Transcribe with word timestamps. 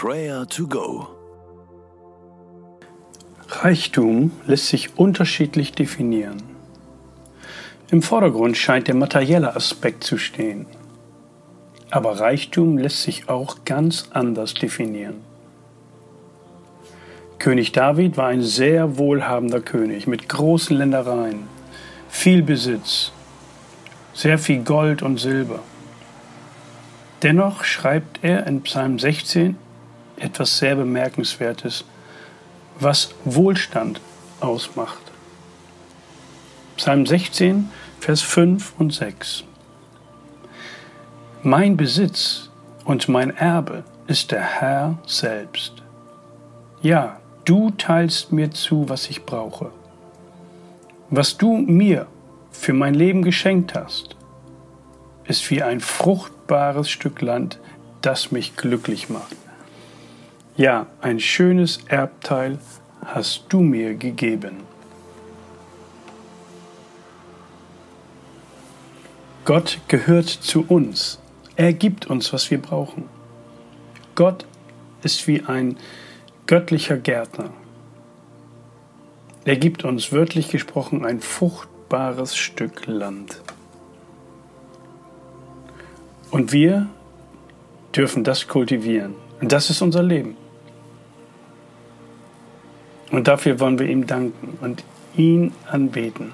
Prayer 0.00 0.46
to 0.46 0.68
Go. 0.68 1.08
Reichtum 3.48 4.30
lässt 4.46 4.68
sich 4.68 4.96
unterschiedlich 4.96 5.72
definieren. 5.72 6.40
Im 7.90 8.02
Vordergrund 8.02 8.56
scheint 8.56 8.86
der 8.86 8.94
materielle 8.94 9.56
Aspekt 9.56 10.04
zu 10.04 10.16
stehen. 10.16 10.66
Aber 11.90 12.20
Reichtum 12.20 12.78
lässt 12.78 13.02
sich 13.02 13.28
auch 13.28 13.64
ganz 13.64 14.10
anders 14.12 14.54
definieren. 14.54 15.16
König 17.40 17.72
David 17.72 18.16
war 18.16 18.28
ein 18.28 18.42
sehr 18.42 18.98
wohlhabender 18.98 19.60
König 19.60 20.06
mit 20.06 20.28
großen 20.28 20.76
Ländereien, 20.76 21.48
viel 22.08 22.44
Besitz, 22.44 23.10
sehr 24.14 24.38
viel 24.38 24.62
Gold 24.62 25.02
und 25.02 25.18
Silber. 25.18 25.58
Dennoch 27.24 27.64
schreibt 27.64 28.20
er 28.22 28.46
in 28.46 28.62
Psalm 28.62 29.00
16 29.00 29.56
etwas 30.20 30.58
sehr 30.58 30.76
Bemerkenswertes, 30.76 31.84
was 32.80 33.14
Wohlstand 33.24 34.00
ausmacht. 34.40 35.00
Psalm 36.76 37.06
16, 37.06 37.70
Vers 38.00 38.22
5 38.22 38.74
und 38.78 38.94
6. 38.94 39.44
Mein 41.42 41.76
Besitz 41.76 42.50
und 42.84 43.08
mein 43.08 43.36
Erbe 43.36 43.84
ist 44.06 44.30
der 44.30 44.42
Herr 44.42 44.98
selbst. 45.06 45.82
Ja, 46.82 47.20
du 47.44 47.70
teilst 47.70 48.32
mir 48.32 48.50
zu, 48.50 48.88
was 48.88 49.10
ich 49.10 49.24
brauche. 49.24 49.72
Was 51.10 51.36
du 51.36 51.56
mir 51.56 52.06
für 52.50 52.72
mein 52.72 52.94
Leben 52.94 53.22
geschenkt 53.22 53.74
hast, 53.74 54.16
ist 55.24 55.50
wie 55.50 55.62
ein 55.62 55.80
fruchtbares 55.80 56.88
Stück 56.88 57.20
Land, 57.20 57.58
das 58.02 58.30
mich 58.30 58.56
glücklich 58.56 59.08
macht. 59.08 59.36
Ja, 60.58 60.88
ein 61.00 61.20
schönes 61.20 61.78
Erbteil 61.86 62.58
hast 63.04 63.44
du 63.48 63.60
mir 63.60 63.94
gegeben. 63.94 64.56
Gott 69.44 69.78
gehört 69.86 70.26
zu 70.26 70.64
uns. 70.66 71.20
Er 71.54 71.72
gibt 71.72 72.06
uns, 72.06 72.32
was 72.32 72.50
wir 72.50 72.60
brauchen. 72.60 73.04
Gott 74.16 74.46
ist 75.04 75.28
wie 75.28 75.44
ein 75.44 75.76
göttlicher 76.48 76.96
Gärtner. 76.96 77.50
Er 79.44 79.58
gibt 79.58 79.84
uns 79.84 80.10
wörtlich 80.10 80.50
gesprochen 80.50 81.06
ein 81.06 81.20
fruchtbares 81.20 82.36
Stück 82.36 82.84
Land. 82.88 83.42
Und 86.32 86.50
wir 86.52 86.88
dürfen 87.94 88.24
das 88.24 88.48
kultivieren. 88.48 89.14
Und 89.40 89.52
das 89.52 89.70
ist 89.70 89.82
unser 89.82 90.02
Leben. 90.02 90.36
Und 93.10 93.26
dafür 93.26 93.58
wollen 93.60 93.78
wir 93.78 93.88
ihm 93.88 94.06
danken 94.06 94.58
und 94.60 94.84
ihn 95.16 95.52
anbeten. 95.70 96.32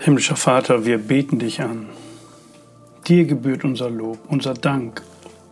Himmlischer 0.00 0.36
Vater, 0.36 0.86
wir 0.86 0.98
beten 0.98 1.38
dich 1.38 1.60
an. 1.60 1.86
Dir 3.06 3.26
gebührt 3.26 3.64
unser 3.64 3.90
Lob, 3.90 4.18
unser 4.28 4.54
Dank 4.54 5.02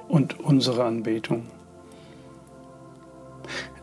und 0.09 0.41
unsere 0.41 0.85
Anbetung. 0.85 1.47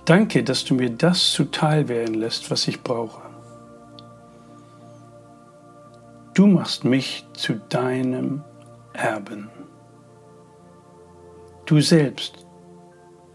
Danke, 0.05 0.43
dass 0.43 0.65
du 0.65 0.73
mir 0.73 0.89
das 0.89 1.31
zuteil 1.31 1.87
werden 1.87 2.15
lässt, 2.15 2.49
was 2.49 2.67
ich 2.67 2.81
brauche. 2.81 3.32
Du 6.33 6.47
machst 6.47 6.83
mich 6.83 7.27
zu 7.33 7.53
deinem 7.69 8.43
Erben. 8.93 9.51
Du 11.67 11.79
selbst 11.79 12.47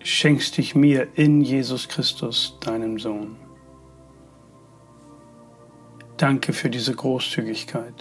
schenkst 0.01 0.57
dich 0.57 0.75
mir 0.75 1.07
in 1.15 1.41
Jesus 1.41 1.89
Christus, 1.89 2.59
deinem 2.61 2.99
Sohn. 2.99 3.37
Danke 6.17 6.53
für 6.53 6.71
diese 6.71 6.93
Großzügigkeit. 6.93 7.95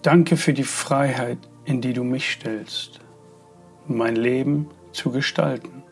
Danke 0.00 0.38
für 0.38 0.54
die 0.54 0.64
Freiheit, 0.64 1.38
in 1.66 1.82
die 1.82 1.92
du 1.92 2.04
mich 2.04 2.30
stellst, 2.30 3.00
mein 3.86 4.16
Leben 4.16 4.70
zu 4.92 5.10
gestalten 5.10 5.82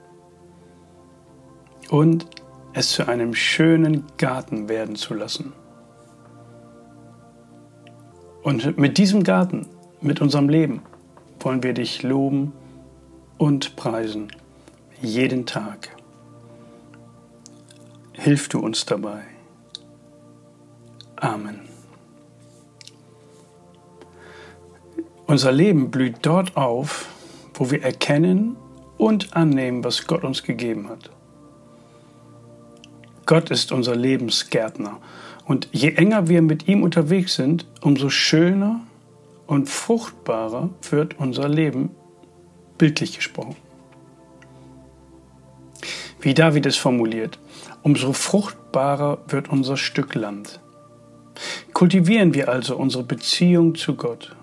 und 1.90 2.26
es 2.72 2.92
zu 2.92 3.06
einem 3.06 3.34
schönen 3.34 4.04
Garten 4.16 4.70
werden 4.70 4.96
zu 4.96 5.12
lassen. 5.12 5.52
Und 8.46 8.78
mit 8.78 8.96
diesem 8.96 9.24
Garten, 9.24 9.66
mit 10.00 10.20
unserem 10.20 10.48
Leben, 10.48 10.82
wollen 11.40 11.64
wir 11.64 11.74
dich 11.74 12.04
loben 12.04 12.52
und 13.38 13.74
preisen, 13.74 14.28
jeden 15.02 15.46
Tag. 15.46 15.96
Hilf 18.12 18.48
du 18.48 18.60
uns 18.60 18.86
dabei. 18.86 19.22
Amen. 21.16 21.62
Unser 25.26 25.50
Leben 25.50 25.90
blüht 25.90 26.18
dort 26.22 26.56
auf, 26.56 27.08
wo 27.52 27.72
wir 27.72 27.82
erkennen 27.82 28.54
und 28.96 29.34
annehmen, 29.34 29.82
was 29.82 30.06
Gott 30.06 30.22
uns 30.22 30.44
gegeben 30.44 30.88
hat. 30.88 31.10
Gott 33.26 33.50
ist 33.50 33.72
unser 33.72 33.96
Lebensgärtner 33.96 35.00
und 35.46 35.68
je 35.72 35.90
enger 35.90 36.28
wir 36.28 36.42
mit 36.42 36.68
ihm 36.68 36.82
unterwegs 36.82 37.36
sind, 37.36 37.66
umso 37.80 38.10
schöner 38.10 38.80
und 39.46 39.68
fruchtbarer 39.68 40.70
wird 40.90 41.18
unser 41.18 41.48
Leben, 41.48 41.90
bildlich 42.78 43.16
gesprochen. 43.16 43.56
Wie 46.20 46.34
David 46.34 46.66
es 46.66 46.76
formuliert, 46.76 47.38
umso 47.82 48.12
fruchtbarer 48.12 49.18
wird 49.28 49.48
unser 49.48 49.76
Stück 49.76 50.14
Land. 50.14 50.60
Kultivieren 51.72 52.34
wir 52.34 52.48
also 52.48 52.76
unsere 52.76 53.04
Beziehung 53.04 53.74
zu 53.76 53.94
Gott. 53.94 54.34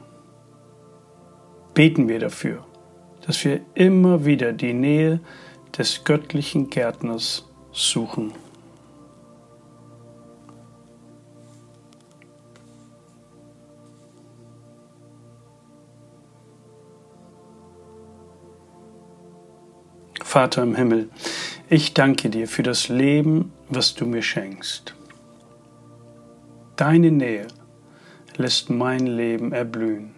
Beten 1.73 2.07
wir 2.07 2.19
dafür, 2.19 2.63
dass 3.25 3.43
wir 3.43 3.61
immer 3.73 4.25
wieder 4.25 4.53
die 4.53 4.73
Nähe 4.73 5.19
des 5.77 6.03
göttlichen 6.03 6.69
Gärtners 6.69 7.49
suchen. 7.71 8.31
Vater 20.33 20.63
im 20.63 20.73
Himmel, 20.73 21.11
ich 21.69 21.93
danke 21.93 22.31
dir 22.31 22.47
für 22.47 22.63
das 22.63 22.87
Leben, 22.87 23.53
was 23.69 23.93
du 23.93 24.07
mir 24.07 24.23
schenkst. 24.23 24.95
Deine 26.75 27.11
Nähe 27.11 27.45
lässt 28.37 28.71
mein 28.71 29.05
Leben 29.05 29.51
erblühen. 29.51 30.15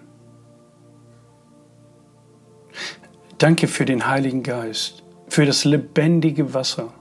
Danke 3.39 3.67
für 3.67 3.83
den 3.83 4.07
Heiligen 4.07 4.41
Geist, 4.41 5.03
für 5.27 5.45
das 5.45 5.65
lebendige 5.65 6.53
Wasser. 6.53 6.93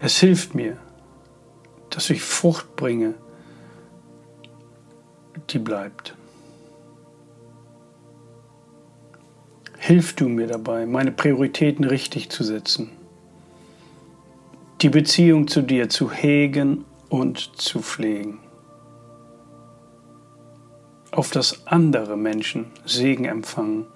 Es 0.00 0.16
hilft 0.16 0.54
mir, 0.54 0.78
dass 1.90 2.08
ich 2.08 2.22
Frucht 2.22 2.76
bringe, 2.76 3.12
die 5.50 5.58
bleibt. 5.58 6.16
Hilf 9.86 10.16
du 10.16 10.28
mir 10.28 10.48
dabei, 10.48 10.84
meine 10.84 11.12
Prioritäten 11.12 11.84
richtig 11.84 12.28
zu 12.28 12.42
setzen, 12.42 12.90
die 14.80 14.88
Beziehung 14.88 15.46
zu 15.46 15.62
dir 15.62 15.88
zu 15.88 16.10
hegen 16.10 16.84
und 17.08 17.38
zu 17.38 17.82
pflegen, 17.82 18.40
auf 21.12 21.30
das 21.30 21.68
andere 21.68 22.16
Menschen 22.16 22.66
Segen 22.84 23.26
empfangen 23.26 23.86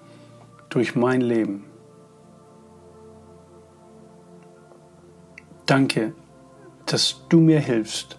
durch 0.69 0.95
mein 0.95 1.19
Leben. 1.19 1.65
Danke, 5.65 6.13
dass 6.85 7.25
du 7.27 7.41
mir 7.41 7.59
hilfst, 7.59 8.17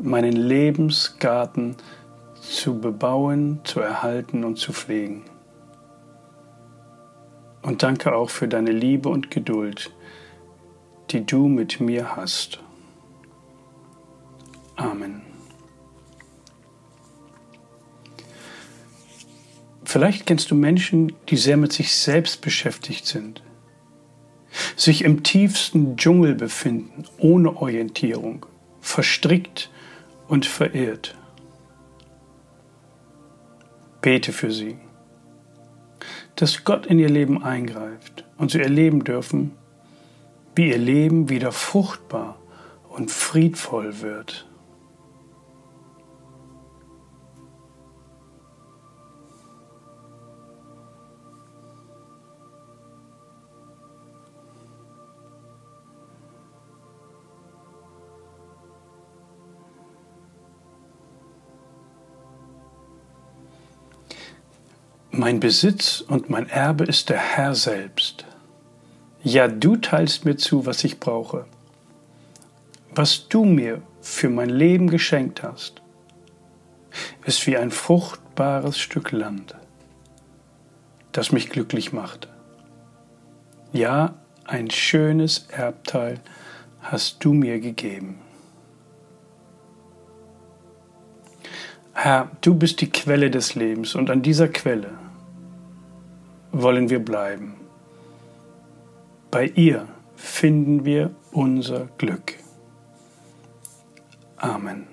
meinen 0.00 0.36
Lebensgarten 0.36 1.76
zu 2.40 2.80
bebauen, 2.80 3.60
zu 3.64 3.80
erhalten 3.80 4.42
und 4.42 4.56
zu 4.56 4.72
pflegen. 4.72 5.33
Und 7.74 7.82
danke 7.82 8.14
auch 8.14 8.30
für 8.30 8.46
deine 8.46 8.70
Liebe 8.70 9.08
und 9.08 9.32
Geduld, 9.32 9.92
die 11.10 11.26
du 11.26 11.48
mit 11.48 11.80
mir 11.80 12.14
hast. 12.14 12.60
Amen. 14.76 15.22
Vielleicht 19.82 20.24
kennst 20.24 20.52
du 20.52 20.54
Menschen, 20.54 21.14
die 21.28 21.36
sehr 21.36 21.56
mit 21.56 21.72
sich 21.72 21.92
selbst 21.96 22.42
beschäftigt 22.42 23.06
sind. 23.06 23.42
sich 24.76 25.02
im 25.02 25.24
tiefsten 25.24 25.96
Dschungel 25.96 26.36
befinden, 26.36 27.06
ohne 27.18 27.56
Orientierung, 27.56 28.46
verstrickt 28.80 29.68
und 30.28 30.46
verirrt. 30.46 31.16
Bete 34.00 34.32
für 34.32 34.52
sie, 34.52 34.78
dass 36.36 36.64
Gott 36.64 36.86
in 36.86 36.98
ihr 36.98 37.08
Leben 37.08 37.42
eingreift 37.42 38.24
und 38.38 38.50
sie 38.50 38.60
erleben 38.60 39.04
dürfen, 39.04 39.52
wie 40.54 40.68
ihr 40.70 40.78
Leben 40.78 41.28
wieder 41.28 41.52
fruchtbar 41.52 42.38
und 42.88 43.10
friedvoll 43.10 44.00
wird. 44.00 44.46
Mein 65.16 65.38
Besitz 65.38 66.00
und 66.00 66.28
mein 66.28 66.48
Erbe 66.48 66.82
ist 66.82 67.08
der 67.08 67.18
Herr 67.18 67.54
selbst. 67.54 68.24
Ja, 69.22 69.46
du 69.46 69.76
teilst 69.76 70.24
mir 70.24 70.36
zu, 70.36 70.66
was 70.66 70.82
ich 70.82 70.98
brauche. 70.98 71.44
Was 72.92 73.28
du 73.28 73.44
mir 73.44 73.80
für 74.00 74.28
mein 74.28 74.48
Leben 74.48 74.90
geschenkt 74.90 75.44
hast, 75.44 75.82
ist 77.24 77.46
wie 77.46 77.56
ein 77.56 77.70
fruchtbares 77.70 78.76
Stück 78.76 79.12
Land, 79.12 79.54
das 81.12 81.30
mich 81.30 81.48
glücklich 81.48 81.92
machte. 81.92 82.28
Ja, 83.72 84.14
ein 84.46 84.68
schönes 84.68 85.46
Erbteil 85.48 86.18
hast 86.80 87.24
du 87.24 87.32
mir 87.32 87.60
gegeben. 87.60 88.18
Herr, 91.92 92.32
du 92.40 92.56
bist 92.56 92.80
die 92.80 92.90
Quelle 92.90 93.30
des 93.30 93.54
Lebens 93.54 93.94
und 93.94 94.10
an 94.10 94.20
dieser 94.20 94.48
Quelle 94.48 95.03
wollen 96.54 96.88
wir 96.88 97.00
bleiben. 97.00 97.54
Bei 99.30 99.46
ihr 99.46 99.88
finden 100.16 100.84
wir 100.84 101.14
unser 101.32 101.88
Glück. 101.98 102.34
Amen. 104.36 104.86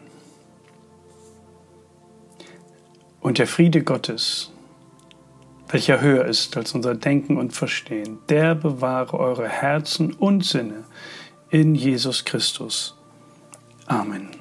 Und 3.20 3.38
der 3.38 3.48
Friede 3.48 3.84
Gottes, 3.84 4.52
welcher 5.70 6.02
höher 6.02 6.26
ist 6.26 6.58
als 6.58 6.74
unser 6.74 6.96
Denken 6.96 7.38
und 7.38 7.54
Verstehen, 7.54 8.18
der 8.30 8.56
bewahre 8.56 9.20
eure 9.20 9.48
Herzen 9.48 10.14
und 10.14 10.44
Sinne 10.44 10.86
in 11.50 11.76
Jesus 11.76 12.26
Christus. 12.26 12.98
Amen. 13.86 14.41